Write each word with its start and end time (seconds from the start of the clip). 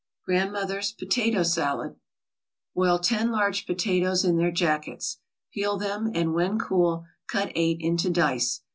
GRANDMOTHER'S 0.25 0.93
POTATO 0.93 1.43
SALAD 1.43 1.95
Boil 2.73 2.97
ten 2.97 3.29
large 3.29 3.67
potatoes 3.67 4.25
in 4.25 4.37
their 4.37 4.49
jackets. 4.49 5.19
Peel 5.53 5.77
them 5.77 6.09
and, 6.15 6.33
when 6.33 6.57
cool, 6.57 7.05
cut 7.27 7.51
eight 7.53 7.77
into 7.81 8.09
dice. 8.09 8.61